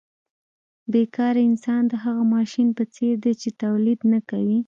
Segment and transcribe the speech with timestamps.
[0.91, 4.59] بې کاره انسان د هغه ماشین په څېر دی چې تولید نه کوي